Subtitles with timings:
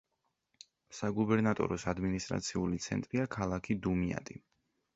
[0.99, 4.43] საგუბერნატოროს ადმინისტრაციული ცენტრია ქალაქი დუმიატი.